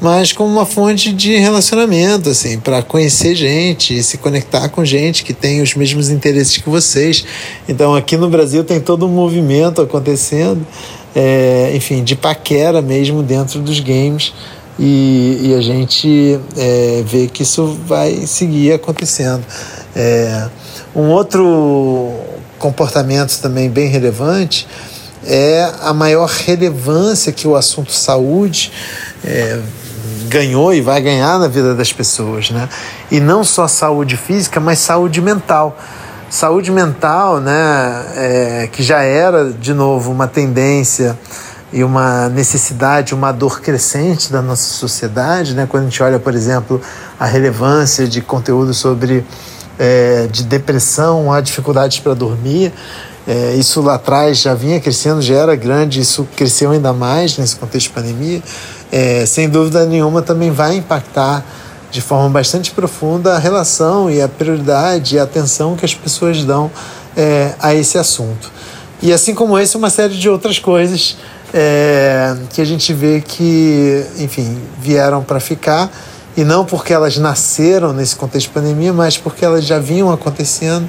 mas 0.00 0.32
como 0.32 0.50
uma 0.50 0.64
fonte 0.64 1.12
de 1.12 1.36
relacionamento, 1.36 2.30
assim, 2.30 2.58
para 2.58 2.82
conhecer 2.82 3.34
gente 3.34 4.02
se 4.02 4.16
conectar 4.16 4.68
com 4.70 4.82
gente 4.82 5.22
que 5.22 5.34
tem 5.34 5.60
os 5.60 5.74
mesmos 5.74 6.08
interesses 6.08 6.56
que 6.56 6.70
vocês. 6.70 7.24
Então, 7.68 7.94
aqui 7.94 8.16
no 8.16 8.30
Brasil 8.30 8.64
tem 8.64 8.80
todo 8.80 9.04
um 9.04 9.10
movimento 9.10 9.82
acontecendo, 9.82 10.66
é, 11.14 11.72
enfim, 11.74 12.02
de 12.02 12.16
paquera 12.16 12.80
mesmo 12.80 13.22
dentro 13.22 13.60
dos 13.60 13.78
games. 13.78 14.32
E, 14.82 15.38
e 15.42 15.54
a 15.54 15.60
gente 15.60 16.40
é, 16.56 17.02
vê 17.04 17.26
que 17.26 17.42
isso 17.42 17.78
vai 17.86 18.26
seguir 18.26 18.72
acontecendo. 18.72 19.44
É, 19.94 20.48
um 20.96 21.10
outro 21.10 22.14
comportamento 22.58 23.38
também 23.42 23.68
bem 23.68 23.88
relevante 23.88 24.66
é 25.26 25.70
a 25.82 25.92
maior 25.92 26.30
relevância 26.30 27.30
que 27.30 27.46
o 27.46 27.54
assunto 27.54 27.92
saúde 27.92 28.72
é, 29.22 29.60
ganhou 30.28 30.72
e 30.72 30.80
vai 30.80 31.02
ganhar 31.02 31.38
na 31.38 31.46
vida 31.46 31.74
das 31.74 31.92
pessoas, 31.92 32.50
né? 32.50 32.66
E 33.10 33.20
não 33.20 33.44
só 33.44 33.68
saúde 33.68 34.16
física, 34.16 34.60
mas 34.60 34.78
saúde 34.78 35.20
mental. 35.20 35.76
Saúde 36.30 36.70
mental, 36.70 37.38
né, 37.40 38.04
é, 38.14 38.68
que 38.70 38.84
já 38.84 39.02
era, 39.02 39.50
de 39.52 39.74
novo, 39.74 40.12
uma 40.12 40.28
tendência 40.28 41.18
e 41.72 41.84
uma 41.84 42.28
necessidade, 42.28 43.14
uma 43.14 43.32
dor 43.32 43.60
crescente 43.60 44.32
da 44.32 44.42
nossa 44.42 44.74
sociedade, 44.74 45.54
né? 45.54 45.66
Quando 45.68 45.84
a 45.84 45.86
gente 45.86 46.02
olha, 46.02 46.18
por 46.18 46.34
exemplo, 46.34 46.80
a 47.18 47.26
relevância 47.26 48.08
de 48.08 48.20
conteúdo 48.20 48.74
sobre 48.74 49.24
é, 49.78 50.26
de 50.30 50.44
depressão, 50.44 51.32
há 51.32 51.40
dificuldades 51.40 52.00
para 52.00 52.12
dormir. 52.14 52.72
É, 53.26 53.54
isso 53.54 53.80
lá 53.80 53.94
atrás 53.94 54.38
já 54.38 54.54
vinha 54.54 54.80
crescendo, 54.80 55.22
já 55.22 55.36
era 55.36 55.54
grande, 55.54 56.00
isso 56.00 56.26
cresceu 56.36 56.72
ainda 56.72 56.92
mais 56.92 57.38
nesse 57.38 57.54
contexto 57.54 57.88
de 57.88 57.92
pandemia. 57.94 58.42
É, 58.90 59.24
sem 59.24 59.48
dúvida 59.48 59.86
nenhuma, 59.86 60.20
também 60.22 60.50
vai 60.50 60.76
impactar 60.76 61.44
de 61.90 62.00
forma 62.00 62.28
bastante 62.28 62.70
profunda 62.72 63.34
a 63.34 63.38
relação 63.38 64.10
e 64.10 64.20
a 64.20 64.28
prioridade 64.28 65.16
e 65.16 65.18
a 65.18 65.22
atenção 65.22 65.76
que 65.76 65.84
as 65.84 65.94
pessoas 65.94 66.44
dão 66.44 66.70
é, 67.16 67.54
a 67.60 67.74
esse 67.74 67.96
assunto. 67.98 68.50
E 69.02 69.12
assim 69.12 69.34
como 69.34 69.58
esse, 69.58 69.76
uma 69.76 69.90
série 69.90 70.14
de 70.14 70.28
outras 70.28 70.58
coisas 70.58 71.16
é, 71.52 72.36
que 72.50 72.60
a 72.60 72.64
gente 72.64 72.92
vê 72.92 73.20
que, 73.20 74.04
enfim, 74.18 74.58
vieram 74.80 75.22
para 75.22 75.40
ficar 75.40 75.90
e 76.36 76.44
não 76.44 76.64
porque 76.64 76.92
elas 76.92 77.16
nasceram 77.16 77.92
nesse 77.92 78.14
contexto 78.16 78.48
de 78.48 78.52
pandemia, 78.52 78.92
mas 78.92 79.18
porque 79.18 79.44
elas 79.44 79.64
já 79.64 79.78
vinham 79.78 80.10
acontecendo 80.12 80.88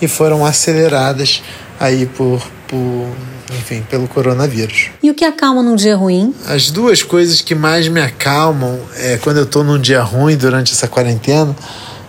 e 0.00 0.08
foram 0.08 0.44
aceleradas 0.44 1.42
aí 1.80 2.06
por, 2.06 2.42
por 2.68 3.08
enfim, 3.58 3.84
pelo 3.88 4.06
coronavírus. 4.08 4.90
E 5.02 5.10
o 5.10 5.14
que 5.14 5.24
acalma 5.24 5.62
num 5.62 5.76
dia 5.76 5.96
ruim? 5.96 6.34
As 6.46 6.70
duas 6.70 7.02
coisas 7.02 7.40
que 7.40 7.54
mais 7.54 7.88
me 7.88 8.00
acalmam 8.00 8.78
é 8.96 9.18
quando 9.18 9.38
eu 9.38 9.44
estou 9.44 9.64
num 9.64 9.78
dia 9.78 10.02
ruim 10.02 10.36
durante 10.36 10.72
essa 10.72 10.88
quarentena, 10.88 11.54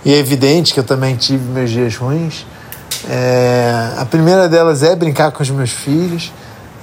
e 0.06 0.14
é 0.14 0.18
evidente 0.18 0.74
que 0.74 0.80
eu 0.80 0.84
também 0.84 1.16
tive 1.16 1.44
meus 1.46 1.70
dias 1.70 1.96
ruins. 1.96 2.46
É, 3.10 3.94
a 3.98 4.06
primeira 4.06 4.48
delas 4.48 4.84
é 4.84 4.96
brincar 4.96 5.32
com 5.32 5.44
os 5.44 5.50
meus 5.50 5.72
filhos 5.72 6.32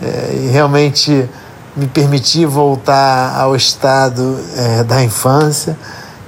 é, 0.02 0.35
e 0.35 0.49
realmente 0.49 1.28
me 1.76 1.87
permitir 1.87 2.47
voltar 2.47 3.38
ao 3.38 3.54
estado 3.54 4.38
é, 4.57 4.85
da 4.85 5.02
infância 5.02 5.76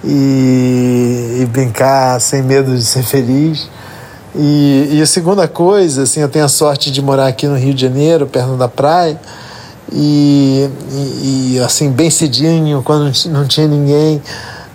e, 0.04 1.38
e, 1.40 1.46
brincar 1.46 2.20
sem 2.20 2.42
medo 2.42 2.76
de 2.76 2.82
ser 2.82 3.02
feliz. 3.02 3.68
E, 4.34 4.88
e, 4.92 5.02
a 5.02 5.06
segunda 5.06 5.46
coisa, 5.46 6.04
assim, 6.04 6.20
eu 6.20 6.28
tenho 6.28 6.44
a 6.44 6.48
sorte 6.48 6.90
de 6.90 7.02
morar 7.02 7.26
aqui 7.26 7.46
no 7.46 7.56
Rio 7.56 7.74
de 7.74 7.82
Janeiro, 7.82 8.26
perto 8.26 8.56
da 8.56 8.68
praia, 8.68 9.20
e, 9.92 10.70
e, 11.22 11.60
assim, 11.60 11.90
bem 11.90 12.08
cedinho, 12.08 12.82
quando 12.82 13.12
não 13.26 13.46
tinha 13.46 13.66
ninguém, 13.66 14.22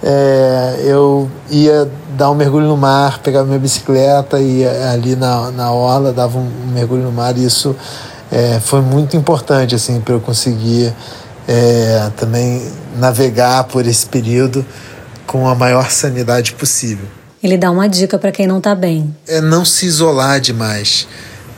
é, 0.03 0.81
eu 0.85 1.27
ia 1.49 1.89
dar 2.15 2.29
um 2.29 2.35
mergulho 2.35 2.67
no 2.67 2.77
mar, 2.77 3.19
pegava 3.19 3.45
minha 3.45 3.59
bicicleta 3.59 4.39
e 4.39 4.65
ali 4.65 5.15
na, 5.15 5.51
na 5.51 5.71
orla 5.71 6.13
dava 6.13 6.37
um 6.37 6.49
mergulho 6.71 7.03
no 7.03 7.11
mar, 7.11 7.35
e 7.37 7.45
isso 7.45 7.75
é, 8.31 8.59
foi 8.59 8.81
muito 8.81 9.15
importante, 9.15 9.75
assim, 9.75 9.99
para 10.01 10.13
eu 10.13 10.19
conseguir 10.19 10.93
é, 11.47 12.11
também 12.17 12.61
navegar 12.97 13.63
por 13.65 13.85
esse 13.87 14.05
período 14.05 14.65
com 15.25 15.47
a 15.47 15.55
maior 15.55 15.89
sanidade 15.89 16.53
possível. 16.53 17.05
Ele 17.41 17.57
dá 17.57 17.69
uma 17.71 17.87
dica 17.87 18.17
para 18.17 18.31
quem 18.31 18.47
não 18.47 18.57
está 18.57 18.73
bem. 18.73 19.15
É 19.27 19.39
não 19.39 19.63
se 19.63 19.85
isolar 19.85 20.39
demais, 20.39 21.07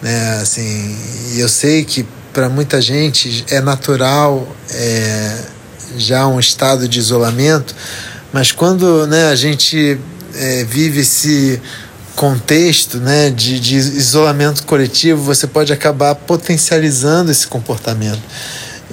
né? 0.01 0.39
Assim, 0.41 0.95
eu 1.37 1.47
sei 1.47 1.85
que 1.85 2.05
para 2.33 2.49
muita 2.49 2.81
gente 2.81 3.45
é 3.49 3.59
natural 3.61 4.47
é, 4.71 5.37
já 5.97 6.27
um 6.27 6.39
estado 6.39 6.87
de 6.87 6.99
isolamento, 6.99 7.75
mas 8.31 8.51
quando 8.51 9.07
né, 9.07 9.29
a 9.29 9.35
gente 9.35 9.99
é, 10.35 10.63
vive 10.63 11.01
esse 11.01 11.61
contexto 12.19 12.97
né, 12.97 13.29
de, 13.29 13.61
de 13.61 13.77
isolamento 13.77 14.65
coletivo, 14.65 15.23
você 15.23 15.47
pode 15.47 15.71
acabar 15.71 16.13
potencializando 16.13 17.31
esse 17.31 17.47
comportamento. 17.47 18.19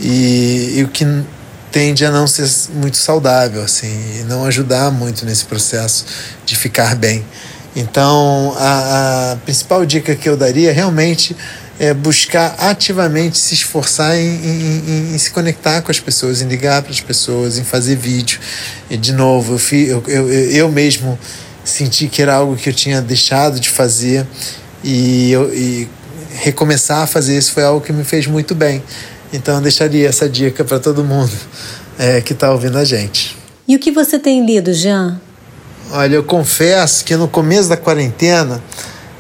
E, 0.01 0.75
e 0.77 0.85
o 0.85 0.89
que 0.89 1.05
tende 1.73 2.05
a 2.05 2.13
não 2.13 2.29
ser 2.29 2.49
muito 2.73 2.97
saudável, 2.97 3.65
assim, 3.65 4.21
e 4.21 4.23
não 4.29 4.45
ajudar 4.45 4.93
muito 4.93 5.27
nesse 5.27 5.45
processo 5.45 6.07
de 6.45 6.55
ficar 6.55 6.95
bem. 6.95 7.25
Então, 7.75 8.55
a, 8.59 9.33
a 9.33 9.37
principal 9.39 9.85
dica 9.85 10.15
que 10.15 10.29
eu 10.29 10.37
daria 10.37 10.73
realmente 10.73 11.37
é 11.81 11.93
buscar 11.93 12.55
ativamente 12.61 13.39
se 13.39 13.55
esforçar 13.55 14.17
em, 14.17 14.21
em, 14.21 14.85
em, 14.87 15.15
em, 15.15 15.19
se 15.19 15.33
conectar 15.33 15.83
com 15.83 15.91
as 15.91 15.99
pessoas, 15.99 16.41
em 16.41 16.47
ligar 16.47 16.81
para 16.81 16.93
as 16.93 17.01
pessoas, 17.01 17.59
em 17.59 17.65
fazer 17.65 17.97
vídeo. 17.97 18.39
E, 18.89 18.97
de 18.97 19.13
novo, 19.13 19.55
eu, 19.55 19.59
fui, 19.59 19.91
eu, 19.91 20.03
eu, 20.07 20.31
eu 20.31 20.71
mesmo 20.71 21.19
senti 21.67 22.09
que 22.09 22.23
era 22.23 22.35
algo 22.35 22.57
que 22.57 22.71
eu 22.71 22.73
tinha 22.73 23.03
deixado 23.03 23.59
de 23.59 23.69
fazer 23.69 24.27
e, 24.83 25.33
eu, 25.33 25.53
e 25.53 25.89
recomeçar 26.37 27.03
a 27.03 27.07
fazer 27.07 27.37
isso 27.37 27.53
foi 27.53 27.65
algo 27.65 27.81
que 27.81 27.93
me 27.93 28.05
fez 28.05 28.27
muito 28.27 28.55
bem. 28.55 28.83
Então 29.33 29.57
eu 29.57 29.61
deixaria 29.61 30.09
essa 30.09 30.29
dica 30.29 30.65
para 30.65 30.79
todo 30.79 31.05
mundo 31.05 31.33
é, 31.99 32.21
que 32.21 32.33
está 32.33 32.51
ouvindo 32.51 32.79
a 32.79 32.85
gente. 32.85 33.37
E 33.67 33.75
o 33.75 33.79
que 33.79 33.91
você 33.91 34.19
tem 34.19 34.47
lido, 34.47 34.73
Jean? 34.73 35.21
Olha, 35.91 36.15
eu 36.15 36.25
confesso 36.25 37.05
que 37.05 37.17
no 37.17 37.29
começo 37.29 37.69
da 37.69 37.77
quarentena 37.77 38.63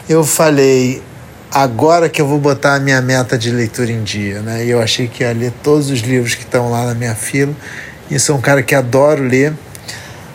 eu 0.08 0.24
falei 0.24 1.02
agora 1.50 2.08
que 2.08 2.20
eu 2.20 2.26
vou 2.26 2.38
botar 2.38 2.74
a 2.74 2.80
minha 2.80 3.00
meta 3.00 3.36
de 3.36 3.50
leitura 3.50 3.90
em 3.90 4.02
dia, 4.04 4.40
né? 4.40 4.64
E 4.64 4.70
eu 4.70 4.80
achei 4.80 5.08
que 5.08 5.22
ia 5.24 5.32
ler 5.32 5.52
todos 5.62 5.90
os 5.90 6.00
livros 6.00 6.34
que 6.34 6.42
estão 6.42 6.70
lá 6.70 6.86
na 6.86 6.94
minha 6.94 7.14
fila. 7.14 7.52
E 8.08 8.18
sou 8.20 8.36
um 8.36 8.40
cara 8.40 8.62
que 8.62 8.74
adoro 8.74 9.22
ler, 9.22 9.52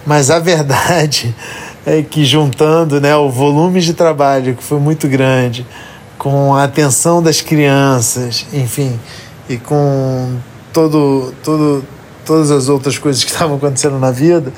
mas 0.06 0.30
a 0.30 0.40
verdade 0.42 1.34
é 1.86 2.02
que 2.02 2.24
juntando, 2.24 3.02
né, 3.02 3.16
o 3.16 3.30
volume 3.30 3.82
de 3.82 3.94
trabalho 3.94 4.56
que 4.56 4.64
foi 4.64 4.80
muito 4.80 5.08
grande, 5.08 5.66
com 6.18 6.54
a 6.54 6.64
atenção 6.64 7.22
das 7.22 7.42
crianças, 7.42 8.46
enfim, 8.54 9.00
e 9.50 9.58
com 9.58 10.38
todo, 10.72 11.34
todo, 11.44 11.84
todas 12.26 12.52
as 12.52 12.70
outras 12.70 12.98
coisas 12.98 13.24
que 13.24 13.32
estavam 13.34 13.58
acontecendo 13.58 13.98
na 13.98 14.12
vida, 14.12 14.54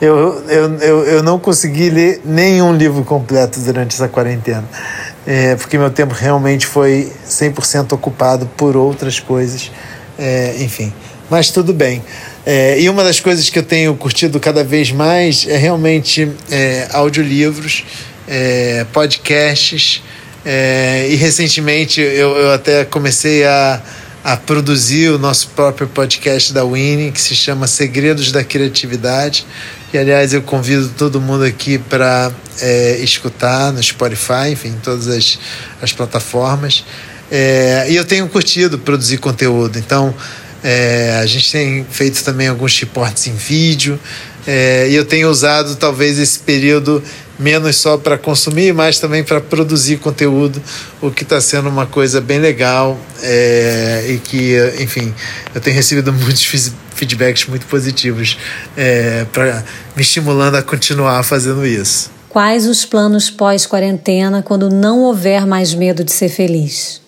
eu, 0.00 0.42
eu, 0.48 0.74
eu, 0.78 1.04
eu 1.04 1.22
não 1.22 1.38
consegui 1.38 1.90
ler 1.90 2.22
nenhum 2.24 2.74
livro 2.74 3.04
completo 3.04 3.60
durante 3.60 3.94
essa 3.94 4.08
quarentena. 4.08 4.64
É, 5.24 5.54
porque 5.54 5.78
meu 5.78 5.90
tempo 5.90 6.12
realmente 6.12 6.66
foi 6.66 7.12
100% 7.28 7.92
ocupado 7.92 8.46
por 8.56 8.76
outras 8.76 9.20
coisas, 9.20 9.70
é, 10.18 10.56
enfim. 10.58 10.92
Mas 11.30 11.50
tudo 11.50 11.72
bem. 11.72 12.02
É, 12.44 12.80
e 12.80 12.88
uma 12.88 13.04
das 13.04 13.20
coisas 13.20 13.48
que 13.48 13.58
eu 13.58 13.62
tenho 13.62 13.94
curtido 13.94 14.40
cada 14.40 14.64
vez 14.64 14.90
mais 14.90 15.46
é 15.46 15.56
realmente 15.56 16.30
é, 16.50 16.88
audiolivros, 16.92 17.84
é, 18.26 18.84
podcasts. 18.92 20.02
É, 20.44 21.06
e 21.08 21.14
recentemente 21.14 22.00
eu, 22.00 22.36
eu 22.36 22.52
até 22.52 22.84
comecei 22.84 23.44
a 23.44 23.80
a 24.24 24.36
produzir 24.36 25.10
o 25.10 25.18
nosso 25.18 25.48
próprio 25.48 25.88
podcast 25.88 26.52
da 26.52 26.64
Winnie, 26.64 27.10
que 27.10 27.20
se 27.20 27.34
chama 27.34 27.66
Segredos 27.66 28.30
da 28.30 28.44
Criatividade. 28.44 29.44
E, 29.92 29.98
aliás, 29.98 30.32
eu 30.32 30.40
convido 30.42 30.88
todo 30.96 31.20
mundo 31.20 31.44
aqui 31.44 31.76
para 31.76 32.30
é, 32.60 32.98
escutar 33.00 33.72
no 33.72 33.82
Spotify, 33.82 34.50
enfim, 34.52 34.68
em 34.68 34.78
todas 34.78 35.08
as, 35.08 35.38
as 35.82 35.92
plataformas. 35.92 36.84
É, 37.30 37.86
e 37.88 37.96
eu 37.96 38.04
tenho 38.04 38.28
curtido 38.28 38.78
produzir 38.78 39.18
conteúdo, 39.18 39.78
então 39.78 40.14
é, 40.62 41.18
a 41.20 41.26
gente 41.26 41.50
tem 41.50 41.84
feito 41.90 42.22
também 42.22 42.48
alguns 42.48 42.78
reportes 42.78 43.26
em 43.26 43.34
vídeo. 43.34 43.98
É, 44.46 44.88
e 44.90 44.94
eu 44.94 45.04
tenho 45.04 45.28
usado 45.28 45.76
talvez 45.76 46.18
esse 46.18 46.38
período 46.40 47.02
menos 47.38 47.76
só 47.76 47.96
para 47.96 48.16
consumir, 48.16 48.72
mas 48.72 48.98
também 48.98 49.22
para 49.24 49.40
produzir 49.40 49.98
conteúdo, 49.98 50.62
o 51.00 51.10
que 51.10 51.22
está 51.22 51.40
sendo 51.40 51.68
uma 51.68 51.86
coisa 51.86 52.20
bem 52.20 52.38
legal 52.38 52.98
é, 53.22 54.04
e 54.08 54.18
que, 54.18 54.56
enfim, 54.80 55.12
eu 55.54 55.60
tenho 55.60 55.74
recebido 55.76 56.12
muitos 56.14 56.44
feedbacks 56.94 57.46
muito 57.46 57.66
positivos 57.66 58.38
é, 58.76 59.26
para 59.32 59.64
me 59.96 60.02
estimulando 60.02 60.56
a 60.56 60.62
continuar 60.62 61.22
fazendo 61.22 61.66
isso. 61.66 62.10
Quais 62.28 62.66
os 62.66 62.84
planos 62.84 63.28
pós-quarentena 63.28 64.42
quando 64.42 64.70
não 64.70 65.00
houver 65.00 65.46
mais 65.46 65.74
medo 65.74 66.02
de 66.02 66.12
ser 66.12 66.30
feliz? 66.30 67.01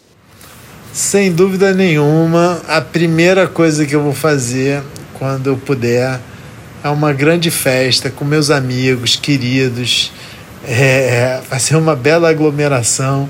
Sem 0.95 1.33
dúvida 1.33 1.75
nenhuma, 1.75 2.63
a 2.69 2.81
primeira 2.81 3.49
coisa 3.49 3.85
que 3.85 3.97
eu 3.97 4.01
vou 4.01 4.15
fazer 4.15 4.81
quando 5.15 5.49
eu 5.49 5.57
puder 5.57 6.21
é 6.85 6.89
uma 6.89 7.13
grande 7.13 7.51
festa 7.51 8.11
com 8.11 8.25
meus 8.25 8.49
amigos 8.49 9.17
queridos. 9.17 10.13
É, 10.65 11.41
vai 11.51 11.59
ser 11.59 11.75
uma 11.75 11.97
bela 11.97 12.31
aglomeração, 12.31 13.29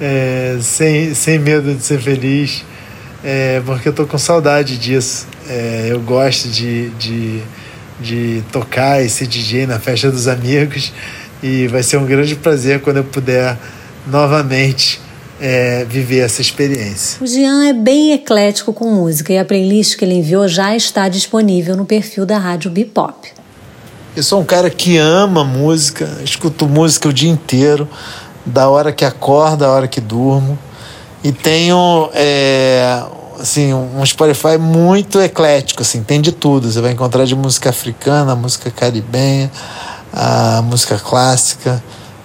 é, 0.00 0.56
sem, 0.60 1.12
sem 1.12 1.40
medo 1.40 1.74
de 1.74 1.82
ser 1.82 2.00
feliz, 2.00 2.64
é, 3.24 3.60
porque 3.66 3.88
eu 3.88 3.92
tô 3.92 4.06
com 4.06 4.16
saudade 4.16 4.78
disso. 4.78 5.26
É, 5.48 5.88
eu 5.90 5.98
gosto 5.98 6.48
de, 6.48 6.90
de, 6.90 7.42
de 8.00 8.44
tocar 8.52 9.04
e 9.04 9.08
ser 9.08 9.26
DJ 9.26 9.66
na 9.66 9.80
festa 9.80 10.08
dos 10.08 10.28
amigos 10.28 10.92
e 11.42 11.66
vai 11.66 11.82
ser 11.82 11.96
um 11.96 12.06
grande 12.06 12.36
prazer 12.36 12.80
quando 12.80 12.98
eu 12.98 13.04
puder 13.04 13.58
novamente 14.06 15.01
é, 15.42 15.84
viver 15.84 16.20
essa 16.20 16.40
experiência. 16.40 17.18
O 17.20 17.26
Jean 17.26 17.64
é 17.64 17.72
bem 17.72 18.12
eclético 18.12 18.72
com 18.72 18.88
música 18.92 19.32
e 19.32 19.38
a 19.38 19.44
playlist 19.44 19.96
que 19.96 20.04
ele 20.04 20.14
enviou 20.14 20.46
já 20.46 20.76
está 20.76 21.08
disponível 21.08 21.76
no 21.76 21.84
perfil 21.84 22.24
da 22.24 22.38
Rádio 22.38 22.70
Bipop. 22.70 23.28
Eu 24.14 24.22
sou 24.22 24.40
um 24.40 24.44
cara 24.44 24.70
que 24.70 24.96
ama 24.98 25.42
música, 25.42 26.08
escuto 26.22 26.68
música 26.68 27.08
o 27.08 27.12
dia 27.12 27.28
inteiro, 27.28 27.88
da 28.46 28.68
hora 28.68 28.92
que 28.92 29.04
acordo, 29.04 29.56
da 29.56 29.70
hora 29.70 29.88
que 29.88 30.00
durmo. 30.00 30.56
E 31.24 31.32
tenho 31.32 32.08
é, 32.14 33.02
assim, 33.40 33.74
um 33.74 34.06
Spotify 34.06 34.58
muito 34.60 35.20
eclético, 35.20 35.82
assim, 35.82 36.04
tem 36.04 36.20
de 36.20 36.30
tudo. 36.30 36.70
Você 36.70 36.80
vai 36.80 36.92
encontrar 36.92 37.24
de 37.24 37.34
música 37.34 37.70
africana, 37.70 38.36
música 38.36 38.70
caribenha, 38.70 39.50
a 40.12 40.62
música 40.62 41.00
clássica 41.00 41.82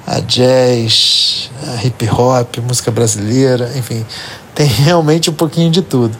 a 0.07 0.21
jazz, 0.21 1.51
a 1.67 1.85
hip 1.85 2.09
hop, 2.09 2.59
música 2.59 2.89
brasileira, 2.89 3.69
enfim, 3.75 4.05
tem 4.55 4.65
realmente 4.85 5.29
um 5.29 5.33
pouquinho 5.33 5.69
de 5.69 5.81
tudo. 5.81 6.17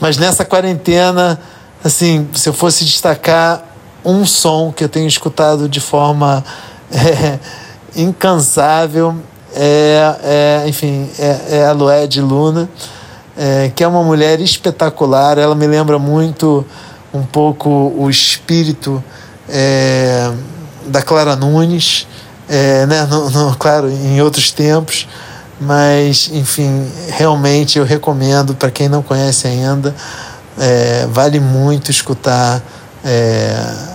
Mas 0.00 0.16
nessa 0.16 0.46
quarentena, 0.46 1.38
assim, 1.84 2.26
se 2.32 2.48
eu 2.48 2.54
fosse 2.54 2.86
destacar 2.86 3.62
um 4.02 4.24
som 4.24 4.72
que 4.72 4.82
eu 4.82 4.88
tenho 4.88 5.06
escutado 5.06 5.68
de 5.68 5.78
forma 5.78 6.42
é, 6.90 7.38
incansável, 7.94 9.14
é, 9.54 10.16
é, 10.22 10.68
enfim, 10.68 11.10
é, 11.18 11.58
é 11.58 11.66
a 11.66 11.72
Lué 11.72 12.06
de 12.06 12.22
Luna, 12.22 12.66
é, 13.36 13.70
que 13.74 13.84
é 13.84 13.88
uma 13.88 14.02
mulher 14.02 14.40
espetacular. 14.40 15.36
Ela 15.36 15.54
me 15.54 15.66
lembra 15.66 15.98
muito 15.98 16.64
um 17.12 17.24
pouco 17.24 17.68
o 17.94 18.08
espírito 18.08 19.04
é, 19.48 20.32
da 20.86 21.02
Clara 21.02 21.36
Nunes, 21.36 22.06
é, 22.48 22.86
né, 22.86 23.04
no, 23.04 23.30
no, 23.30 23.56
claro, 23.56 23.90
em 23.90 24.20
outros 24.20 24.50
tempos, 24.50 25.06
mas 25.60 26.30
enfim, 26.32 26.90
realmente 27.08 27.78
eu 27.78 27.84
recomendo 27.84 28.54
para 28.54 28.70
quem 28.70 28.88
não 28.88 29.02
conhece 29.02 29.46
ainda, 29.46 29.94
é, 30.58 31.06
vale 31.10 31.40
muito 31.40 31.90
escutar. 31.90 32.62
É, 33.04 33.88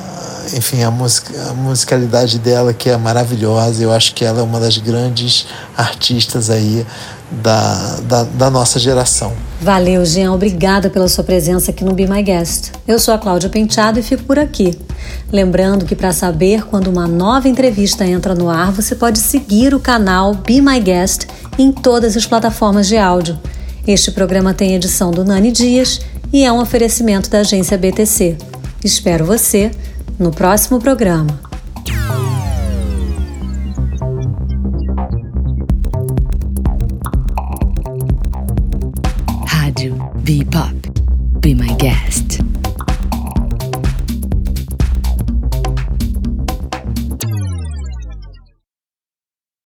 enfim, 0.54 0.84
a, 0.84 0.92
music, 0.92 1.36
a 1.50 1.54
musicalidade 1.54 2.38
dela 2.38 2.74
que 2.74 2.90
é 2.90 2.98
maravilhosa. 2.98 3.82
Eu 3.82 3.92
acho 3.92 4.14
que 4.14 4.24
ela 4.24 4.40
é 4.40 4.44
uma 4.44 4.60
das 4.60 4.78
grandes 4.78 5.48
artistas 5.76 6.50
aí 6.50 6.86
da, 7.42 8.00
da, 8.08 8.24
da, 8.24 8.50
nossa 8.50 8.80
geração. 8.80 9.34
Valeu, 9.62 10.06
Jean. 10.06 10.34
Obrigada 10.34 10.90
pela 10.90 11.08
sua 11.08 11.24
presença 11.24 11.72
aqui 11.72 11.84
no 11.84 11.94
Be 11.94 12.08
My 12.08 12.22
Guest. 12.22 12.72
Eu 12.88 13.00
sou 13.00 13.14
a 13.14 13.18
Cláudia 13.18 13.50
Penteado 13.50 14.00
e 14.00 14.04
fico 14.04 14.24
por 14.24 14.38
aqui. 14.38 14.78
Lembrando 15.32 15.86
que 15.86 15.96
para 15.96 16.12
saber 16.12 16.66
quando 16.66 16.88
uma 16.88 17.08
nova 17.08 17.48
entrevista 17.48 18.06
entra 18.06 18.36
no 18.36 18.50
ar, 18.50 18.72
você 18.72 18.96
pode 18.96 19.20
seguir 19.20 19.74
o 19.74 19.80
canal 19.80 20.34
Be 20.36 20.62
My 20.62 20.80
Guest 20.80 21.28
em 21.58 21.72
todas 21.72 22.16
as 22.16 22.26
plataformas 22.26 22.88
de 22.88 22.98
áudio. 22.98 23.40
Este 23.88 24.12
programa 24.12 24.54
tem 24.54 24.76
edição 24.76 25.12
do 25.12 25.26
Nani 25.26 25.52
Dias 25.52 26.02
e 26.32 26.44
é 26.44 26.52
um 26.52 26.60
oferecimento 26.60 27.30
da 27.30 27.40
agência 27.40 27.78
BTC. 27.78 28.38
Espero 28.84 29.26
você 29.26 29.72
no 30.20 30.32
próximo 30.32 30.80
programa. 30.80 31.53
Be 40.24 40.42
Pop. 40.46 40.74
Be 41.42 41.54
My 41.54 41.68
Guest. 41.76 42.23